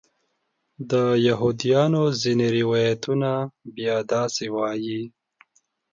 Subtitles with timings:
[0.91, 0.93] د
[1.27, 3.31] یهودیانو ځینې روایتونه
[3.75, 5.01] بیا داسې وایي.